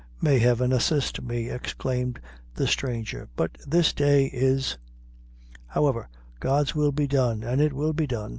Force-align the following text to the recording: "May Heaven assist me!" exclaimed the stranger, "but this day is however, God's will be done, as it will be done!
"May 0.19 0.39
Heaven 0.39 0.73
assist 0.73 1.21
me!" 1.21 1.51
exclaimed 1.51 2.19
the 2.55 2.65
stranger, 2.65 3.29
"but 3.35 3.55
this 3.67 3.93
day 3.93 4.31
is 4.33 4.79
however, 5.67 6.09
God's 6.39 6.73
will 6.73 6.91
be 6.91 7.05
done, 7.05 7.43
as 7.43 7.59
it 7.59 7.71
will 7.73 7.93
be 7.93 8.07
done! 8.07 8.29